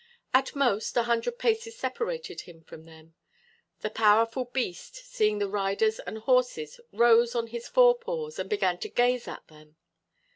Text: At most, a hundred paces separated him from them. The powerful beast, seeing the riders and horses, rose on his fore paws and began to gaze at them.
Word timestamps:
At 0.33 0.55
most, 0.55 0.97
a 0.97 1.03
hundred 1.03 1.37
paces 1.37 1.75
separated 1.77 2.41
him 2.41 2.63
from 2.63 2.85
them. 2.85 3.13
The 3.81 3.91
powerful 3.91 4.45
beast, 4.45 4.95
seeing 4.95 5.37
the 5.37 5.47
riders 5.47 5.99
and 5.99 6.17
horses, 6.17 6.79
rose 6.91 7.35
on 7.35 7.45
his 7.45 7.67
fore 7.67 7.99
paws 7.99 8.39
and 8.39 8.49
began 8.49 8.79
to 8.79 8.89
gaze 8.89 9.27
at 9.27 9.47
them. 9.47 9.75